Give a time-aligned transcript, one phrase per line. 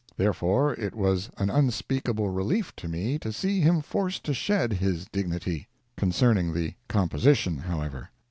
[0.17, 5.05] Therefore, it was an unspeakable relief to me to see him forced to shed his
[5.05, 5.67] dignity.
[5.95, 8.09] Concerning the composition, however.